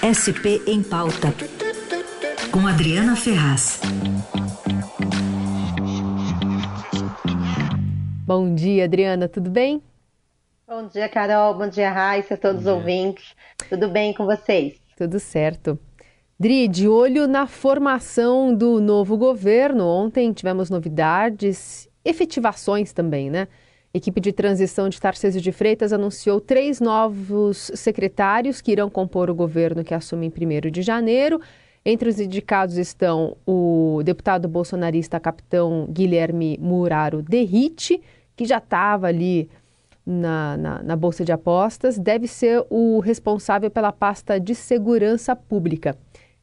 [0.00, 1.28] SP em Pauta,
[2.50, 3.82] com Adriana Ferraz.
[8.26, 9.82] Bom dia, Adriana, tudo bem?
[10.66, 11.52] Bom dia, Carol.
[11.52, 13.36] Bom dia, Raíssa, todos os ouvintes.
[13.68, 14.80] Tudo bem com vocês?
[14.96, 15.78] Tudo certo.
[16.38, 23.48] Dri, de olho na formação do novo governo, ontem tivemos novidades, efetivações também, né?
[23.92, 29.34] Equipe de transição de Tarcísio de Freitas anunciou três novos secretários que irão compor o
[29.34, 31.40] governo que assume em 1 de janeiro.
[31.84, 38.00] Entre os indicados estão o deputado bolsonarista capitão Guilherme Muraro Derrite,
[38.36, 39.48] que já estava ali
[40.06, 45.96] na, na, na, Bolsa de Apostas, deve ser o responsável pela pasta de segurança pública.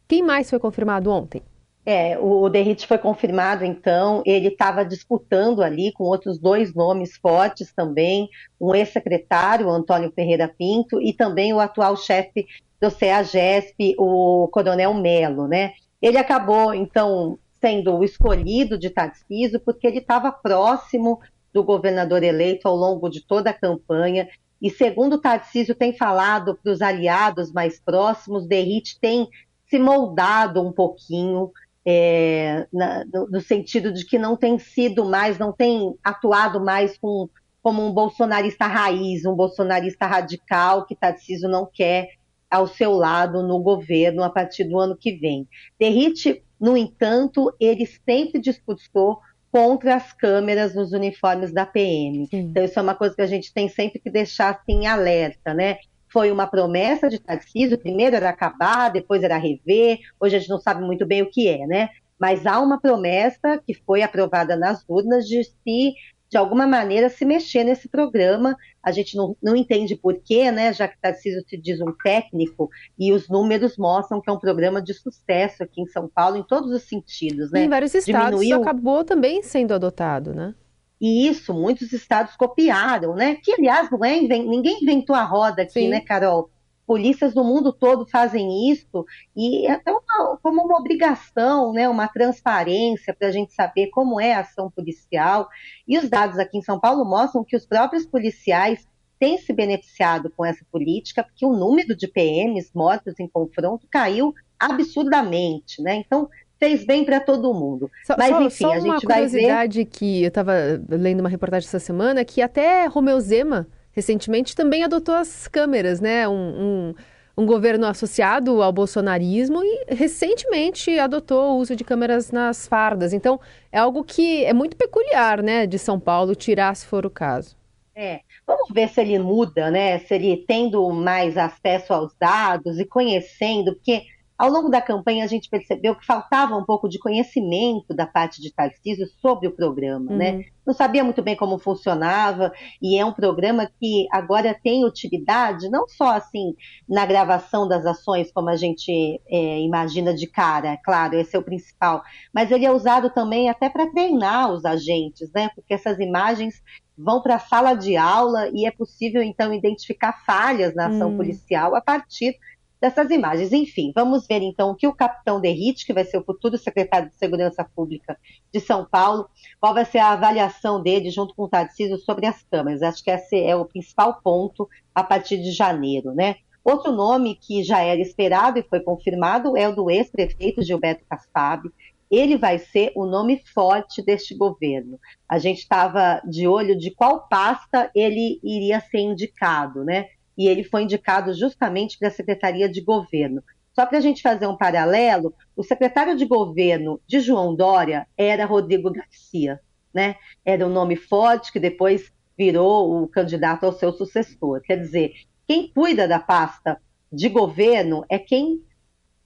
[0.07, 1.41] Quem mais foi confirmado ontem?
[1.89, 7.71] É, o Derrite foi confirmado, então, ele estava disputando ali com outros dois nomes fortes
[7.73, 8.27] também,
[8.59, 12.45] um ex-secretário, Antônio Ferreira Pinto, e também o atual chefe
[12.81, 15.75] do CEAGESP, o Coronel Melo, né?
[16.01, 21.21] Ele acabou, então, sendo o escolhido de Tarcísio, porque ele estava próximo
[21.53, 24.27] do governador eleito ao longo de toda a campanha,
[24.61, 29.29] e segundo Tarcísio tem falado para os aliados mais próximos, Derrite tem
[29.69, 31.49] se moldado um pouquinho
[31.89, 36.97] é, na, no, no, sentido de que não tem sido mais, não tem atuado mais
[36.97, 37.29] com,
[37.63, 42.09] como um bolsonarista raiz, um bolsonarista radical que Tarcísio não quer
[42.51, 45.47] ao seu lado no governo a partir do ano que vem.
[45.79, 52.27] Derrite, no entanto, ele sempre discursou contra as câmeras nos uniformes da PM.
[52.27, 52.39] Sim.
[52.39, 55.77] Então, isso é uma coisa que a gente tem sempre que deixar assim alerta, né?
[56.09, 60.59] Foi uma promessa de Tarcísio, primeiro era acabar, depois era rever, hoje a gente não
[60.59, 61.89] sabe muito bem o que é, né?
[62.19, 65.93] Mas há uma promessa que foi aprovada nas urnas de se,
[66.29, 68.55] de alguma maneira, se mexer nesse programa.
[68.81, 70.73] A gente não, não entende por quê, né?
[70.73, 74.81] Já que Tarcísio se diz um técnico e os números mostram que é um programa
[74.81, 77.65] de sucesso aqui em São Paulo em todos os sentidos, né?
[77.65, 78.61] Em vários estados Diminuiu...
[78.61, 80.55] acabou também sendo adotado, né?
[80.99, 83.35] E isso muitos estados copiaram, né?
[83.35, 85.89] Que, aliás, não é ninguém inventou a roda aqui, Sim.
[85.89, 86.49] né, Carol?
[86.85, 89.05] Polícias do mundo todo fazem isso
[89.35, 94.21] e é até uma, como uma obrigação, né, uma transparência para a gente saber como
[94.21, 95.49] é a ação policial.
[95.85, 98.87] E os dados aqui em São Paulo mostram que os próprios policiais
[99.19, 104.33] têm se beneficiado com essa política, porque o número de PMs mortos em confronto caiu
[104.59, 105.95] absurdamente, né?
[105.95, 107.89] Então, fez bem para todo mundo.
[108.05, 108.95] Só, Mas só, enfim, só a gente vai ver.
[108.95, 110.53] Uma curiosidade que eu estava
[110.89, 116.27] lendo uma reportagem essa semana que até Romeu Zema recentemente também adotou as câmeras, né?
[116.27, 116.95] Um, um,
[117.35, 123.11] um, governo associado ao bolsonarismo e recentemente adotou o uso de câmeras nas fardas.
[123.11, 123.39] Então
[123.71, 127.55] é algo que é muito peculiar, né, de São Paulo tirar se for o caso.
[127.95, 129.97] É, vamos ver se ele muda, né?
[129.97, 134.03] Se ele tendo mais acesso aos dados e conhecendo, porque
[134.37, 138.39] ao longo da campanha, a gente percebeu que faltava um pouco de conhecimento da parte
[138.39, 140.31] de Tarcísio sobre o programa, né?
[140.31, 140.37] uhum.
[140.37, 140.45] né?
[140.65, 142.51] Não sabia muito bem como funcionava,
[142.81, 146.53] e é um programa que agora tem utilidade, não só assim
[146.87, 148.91] na gravação das ações, como a gente
[149.29, 153.49] é, imagina de cara, é claro, esse é o principal, mas ele é usado também
[153.49, 155.49] até para treinar os agentes, né?
[155.55, 156.61] Porque essas imagens
[156.97, 161.17] vão para a sala de aula e é possível então identificar falhas na ação hum.
[161.17, 162.35] policial a partir
[162.79, 163.51] dessas imagens.
[163.51, 167.09] Enfim, vamos ver então o que o capitão Derrite, que vai ser o futuro secretário
[167.09, 168.17] de Segurança Pública
[168.51, 169.29] de São Paulo,
[169.59, 172.81] qual vai ser a avaliação dele junto com o Tarcísio sobre as câmeras.
[172.81, 176.35] Acho que esse é o principal ponto a partir de janeiro, né?
[176.63, 181.69] Outro nome que já era esperado e foi confirmado é o do ex-prefeito Gilberto Kassab.
[182.11, 184.99] Ele vai ser o nome forte deste governo.
[185.29, 190.07] A gente estava de olho de qual pasta ele iria ser indicado, né?
[190.37, 193.41] E ele foi indicado justamente para a Secretaria de Governo.
[193.73, 198.45] Só para a gente fazer um paralelo, o secretário de governo de João Dória era
[198.45, 199.59] Rodrigo Garcia,
[199.93, 200.15] né?
[200.43, 204.61] Era um nome forte que depois virou o candidato ao seu sucessor.
[204.61, 205.13] Quer dizer,
[205.47, 206.81] quem cuida da pasta
[207.11, 208.63] de governo é quem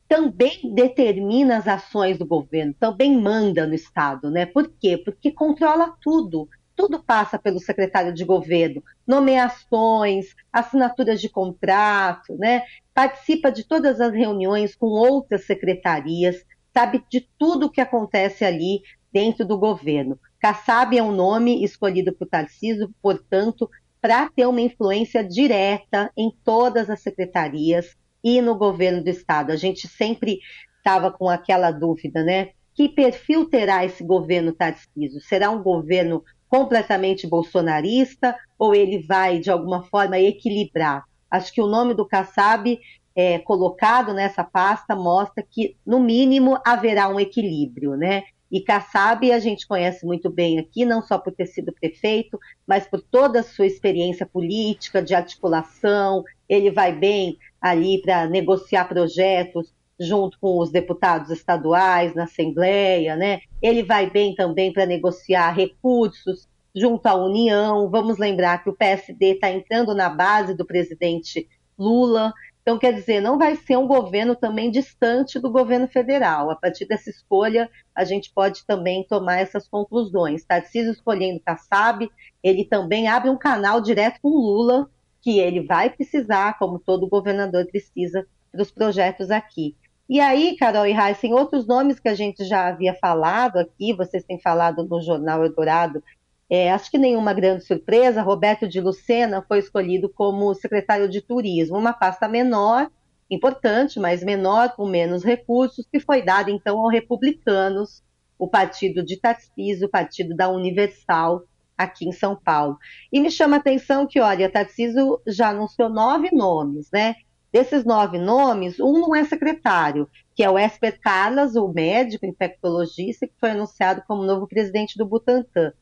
[0.08, 4.46] também determina as ações do governo, também manda no Estado, né?
[4.46, 4.98] Por quê?
[4.98, 12.64] Porque controla tudo tudo passa pelo secretário de governo, nomeações, assinaturas de contrato, né?
[12.94, 18.82] Participa de todas as reuniões com outras secretarias, sabe de tudo o que acontece ali
[19.12, 20.20] dentro do governo.
[20.40, 23.70] Kassab é um nome escolhido por Tarcísio, portanto,
[24.02, 29.52] para ter uma influência direta em todas as secretarias e no governo do estado.
[29.52, 30.40] A gente sempre
[30.78, 32.50] estava com aquela dúvida, né?
[32.74, 35.22] Que perfil terá esse governo Tarcísio?
[35.22, 41.06] Será um governo completamente bolsonarista ou ele vai, de alguma forma, equilibrar?
[41.32, 42.78] Acho que o nome do Kassab
[43.16, 48.24] é, colocado nessa pasta mostra que, no mínimo, haverá um equilíbrio, né?
[48.52, 52.38] E Kassab a gente conhece muito bem aqui, não só por ter sido prefeito,
[52.68, 56.22] mas por toda a sua experiência política, de articulação.
[56.50, 63.42] Ele vai bem ali para negociar projetos junto com os deputados estaduais na Assembleia, né?
[63.62, 67.90] Ele vai bem também para negociar recursos junto à União.
[67.90, 72.34] Vamos lembrar que o PSD está entrando na base do presidente Lula.
[72.62, 76.50] Então, quer dizer, não vai ser um governo também distante do governo federal.
[76.50, 80.44] A partir dessa escolha, a gente pode também tomar essas conclusões.
[80.44, 82.10] Tarcísio escolhendo Kassab,
[82.44, 84.90] ele também abre um canal direto com Lula,
[85.22, 89.76] que ele vai precisar, como todo governador precisa, para os projetos aqui.
[90.12, 94.26] E aí, Carol e Heisen, outros nomes que a gente já havia falado aqui, vocês
[94.26, 96.04] têm falado no Jornal Eldorado,
[96.50, 101.78] é, acho que nenhuma grande surpresa, Roberto de Lucena foi escolhido como secretário de turismo,
[101.78, 102.92] uma pasta menor,
[103.30, 108.04] importante, mas menor, com menos recursos, que foi dada então aos republicanos,
[108.38, 111.44] o partido de Tarcísio, o partido da Universal,
[111.78, 112.78] aqui em São Paulo.
[113.14, 117.16] E me chama a atenção que, olha, Tarcísio já anunciou nove nomes, né?
[117.52, 123.28] Desses nove nomes, um não é secretário, que é o Esper Carlas, o médico infectologista,
[123.28, 125.74] que foi anunciado como novo presidente do Butantan.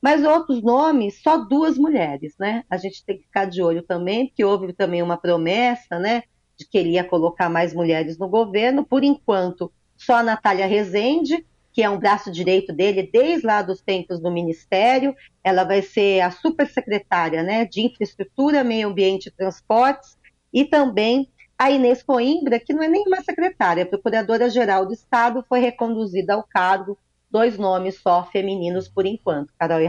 [0.00, 2.62] Mas outros nomes, só duas mulheres, né?
[2.70, 6.22] A gente tem que ficar de olho também, porque houve também uma promessa, né,
[6.56, 8.84] de que ele ia colocar mais mulheres no governo.
[8.84, 13.82] Por enquanto, só a Natália Rezende, que é um braço direito dele desde lá dos
[13.82, 15.14] tempos do Ministério.
[15.42, 20.15] Ela vai ser a supersecretária né, de Infraestrutura, Meio Ambiente e Transportes,
[20.56, 26.32] e também a Inês Coimbra, que não é nenhuma secretária, Procuradora-Geral do Estado, foi reconduzida
[26.32, 26.96] ao cargo
[27.30, 29.88] dois nomes só femininos por enquanto, Carol e.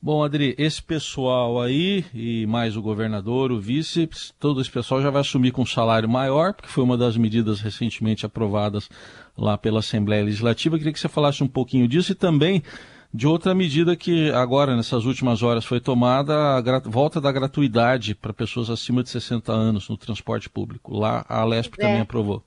[0.00, 4.08] Bom, Adri, esse pessoal aí, e mais o governador, o vice,
[4.38, 7.60] todo esse pessoal já vai assumir com um salário maior, porque foi uma das medidas
[7.60, 8.88] recentemente aprovadas
[9.36, 10.76] lá pela Assembleia Legislativa.
[10.76, 12.62] Eu queria que você falasse um pouquinho disso e também
[13.12, 18.32] de outra medida que agora, nessas últimas horas, foi tomada, a volta da gratuidade para
[18.32, 20.94] pessoas acima de 60 anos no transporte público.
[20.94, 21.82] Lá a Alesp é.
[21.82, 22.42] também aprovou.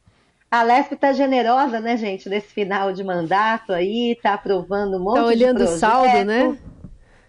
[0.49, 5.15] A Lesp está generosa, né, gente, nesse final de mandato aí, está aprovando um monte
[5.15, 5.75] tá olhando de projeto.
[5.75, 6.59] o saldo, né?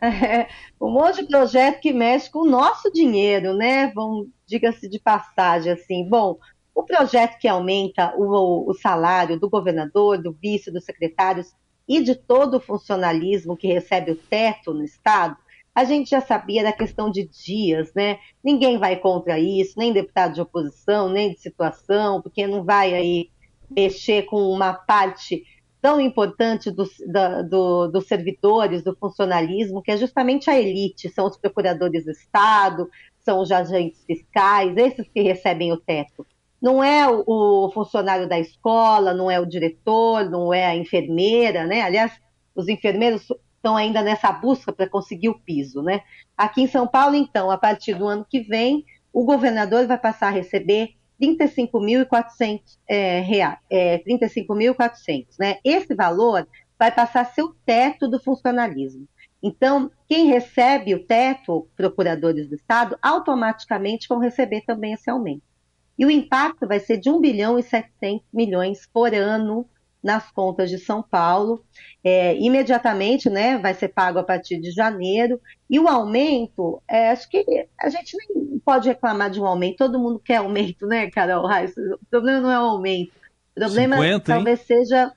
[0.03, 0.47] É,
[0.79, 3.91] um monte de projeto que mexe com o nosso dinheiro, né?
[3.95, 6.07] Vamos, diga-se de passagem, assim.
[6.07, 6.37] Bom,
[6.75, 11.51] o projeto que aumenta o, o salário do governador, do vice, dos secretários
[11.89, 15.37] e de todo o funcionalismo que recebe o teto no Estado,
[15.75, 18.19] a gente já sabia da questão de dias, né?
[18.43, 23.31] Ninguém vai contra isso, nem deputado de oposição, nem de situação, porque não vai aí
[23.69, 25.43] mexer com uma parte
[25.83, 31.27] tão importante dos, da, do, dos servidores, do funcionalismo, que é justamente a elite, são
[31.27, 32.89] os procuradores do Estado,
[33.19, 36.27] são os agentes fiscais, esses que recebem o teto.
[36.65, 41.83] Não é o, funcionário da escola, não é o diretor, não é a enfermeira, né?
[41.83, 42.19] Aliás,
[42.55, 46.01] os enfermeiros estão ainda nessa busca para conseguir o piso, né?
[46.35, 48.83] Aqui em São Paulo, então, a partir do ano que vem,
[49.13, 55.59] o governador vai passar a receber 35.400 é, reais, é, 35.400, né?
[55.63, 59.07] Esse valor vai passar a ser o teto do funcionalismo.
[59.43, 65.54] Então, quem recebe o teto, procuradores do Estado, automaticamente vão receber também esse aumento.
[65.99, 69.69] E o impacto vai ser de 1 bilhão e 700 milhões por ano
[70.03, 71.65] nas contas de São Paulo.
[72.03, 75.41] É, imediatamente, né, vai ser pago a partir de janeiro.
[75.71, 77.45] E o aumento, é, acho que
[77.81, 79.79] a gente nem pode reclamar de um aumento.
[79.79, 81.75] Todo mundo quer aumento, né, Carol Reis?
[81.77, 83.13] O problema não é o aumento.
[83.57, 85.13] O problema 50, talvez seja.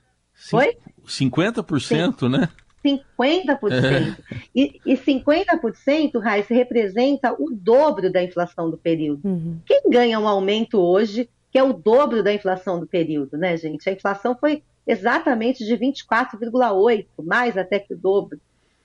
[0.52, 0.78] Oi?
[1.06, 2.28] 50%, Sim.
[2.28, 2.48] né?
[2.84, 4.16] 50%.
[4.32, 4.38] É.
[4.54, 9.20] E, e 50%, Raiz, representa o dobro da inflação do período.
[9.24, 9.58] Uhum.
[9.64, 13.88] Quem ganha um aumento hoje, que é o dobro da inflação do período, né, gente?
[13.88, 18.40] A inflação foi exatamente de 24,8, mais até que o dobro.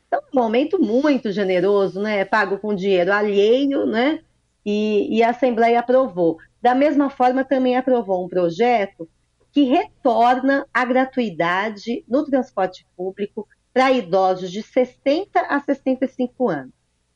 [0.08, 2.24] Então, um aumento muito generoso, né?
[2.24, 4.20] Pago com dinheiro alheio, né?
[4.64, 6.38] E, e a Assembleia aprovou.
[6.62, 9.10] Da mesma forma, também aprovou um projeto
[9.52, 16.74] que retorna a gratuidade no transporte público para idosos de 60 a 65 anos.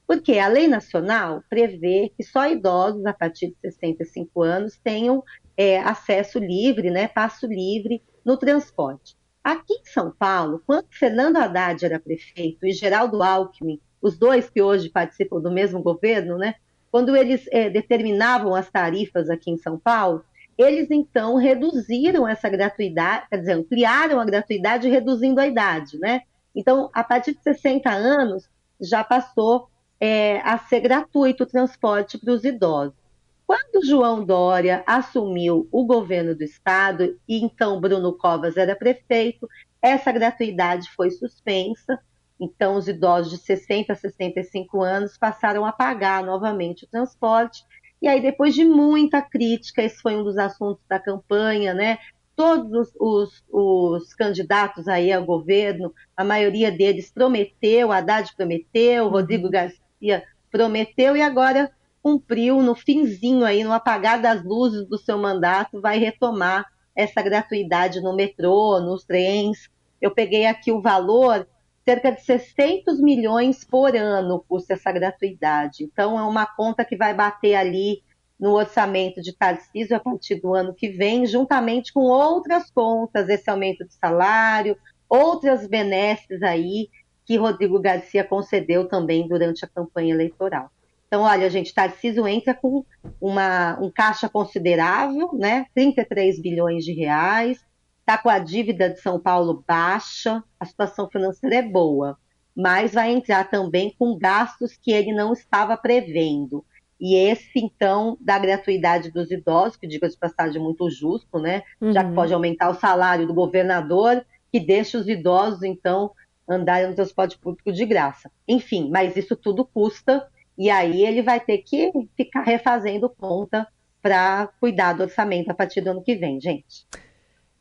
[0.07, 5.23] Porque a lei nacional prevê que só idosos a partir de 65 anos tenham
[5.55, 9.15] é, acesso livre, né, passo livre no transporte.
[9.43, 14.61] Aqui em São Paulo, quando Fernando Haddad era prefeito e Geraldo Alckmin, os dois que
[14.61, 16.55] hoje participam do mesmo governo, né,
[16.91, 20.23] quando eles é, determinavam as tarifas aqui em São Paulo,
[20.57, 26.21] eles então reduziram essa gratuidade, quer dizer, ampliaram a gratuidade reduzindo a idade, né?
[26.57, 28.49] Então, a partir de 60 anos,
[28.81, 32.97] já passou é, a ser gratuito o transporte para os idosos.
[33.45, 39.47] Quando João Dória assumiu o governo do estado, e então Bruno Covas era prefeito,
[39.79, 41.99] essa gratuidade foi suspensa.
[42.39, 47.63] Então, os idosos de 60 a 65 anos passaram a pagar novamente o transporte.
[48.01, 51.99] E aí, depois de muita crítica, esse foi um dos assuntos da campanha, né?
[52.37, 59.09] Todos os, os, os candidatos aí ao governo, a maioria deles prometeu, Haddad prometeu, uhum.
[59.09, 65.17] Rodrigo Garcia prometeu e agora cumpriu no finzinho aí, no apagar das luzes do seu
[65.17, 69.67] mandato, vai retomar essa gratuidade no metrô, nos trens.
[69.99, 71.47] Eu peguei aqui o valor,
[71.83, 75.83] cerca de 600 milhões por ano custa essa gratuidade.
[75.83, 78.03] Então é uma conta que vai bater ali
[78.39, 83.49] no orçamento de Tarcísio a partir do ano que vem, juntamente com outras contas, esse
[83.49, 84.77] aumento de salário,
[85.09, 86.89] outras benesses aí
[87.25, 90.71] que Rodrigo Garcia concedeu também durante a campanha eleitoral.
[91.07, 92.85] Então, olha, gente, Tarcísio entra com
[93.19, 95.65] uma, um caixa considerável, né?
[95.73, 97.65] 33 bilhões de reais,
[97.99, 102.17] está com a dívida de São Paulo baixa, a situação financeira é boa,
[102.55, 106.65] mas vai entrar também com gastos que ele não estava prevendo.
[106.99, 111.63] E esse, então, da gratuidade dos idosos, que diga de passagem muito justo, né?
[111.79, 111.91] Uhum.
[111.91, 112.15] Já que uhum.
[112.15, 116.11] pode aumentar o salário do governador, que deixa os idosos, então,
[116.49, 118.31] andarem no transporte público de graça.
[118.47, 120.27] Enfim, mas isso tudo custa
[120.57, 123.67] e aí ele vai ter que ficar refazendo conta
[124.01, 126.87] para cuidar do orçamento a partir do ano que vem, gente.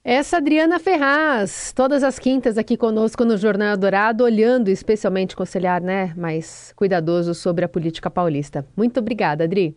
[0.08, 6.14] Essa Adriana Ferraz, todas as quintas aqui conosco no Jornal Dourado, olhando especialmente olhar né,
[6.16, 8.64] mais cuidadoso sobre a política paulista.
[8.76, 9.74] Muito obrigada, Adri.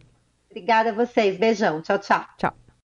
[0.52, 1.36] Obrigada a vocês.
[1.36, 1.82] Beijão.
[1.82, 2.24] Tchau, tchau.
[2.38, 2.54] Tchau.